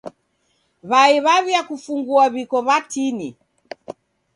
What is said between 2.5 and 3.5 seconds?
w'atini.